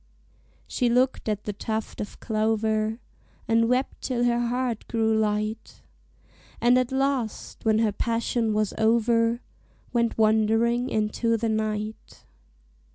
She 0.65 0.89
looked 0.89 1.29
at 1.29 1.43
the 1.43 1.53
tuft 1.53 2.01
of 2.01 2.19
clover, 2.19 2.97
And 3.47 3.69
wept 3.69 4.01
till 4.01 4.23
her 4.23 4.47
heart 4.47 4.87
grew 4.87 5.15
light; 5.15 5.83
And 6.59 6.75
at 6.79 6.91
last, 6.91 7.63
when 7.65 7.77
her 7.77 7.91
passion 7.91 8.51
was 8.51 8.73
over, 8.79 9.41
Went 9.93 10.17
wandering 10.17 10.89
into 10.89 11.37
the 11.37 11.49
night. 11.49 12.25